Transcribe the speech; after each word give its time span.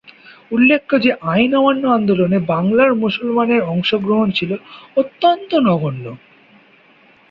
উল্লেখ্য 0.51 0.93
যে, 0.99 1.11
আইন 1.23 1.51
অমান্য 1.55 1.83
আন্দোলনে 1.87 2.37
বাংলার 2.47 2.91
মুসলমানের 2.95 3.61
অংশগ্রহণ 3.63 4.27
ছিল 4.31 4.51
অত্যন্ত 4.97 5.51
নগণ্য। 5.67 6.05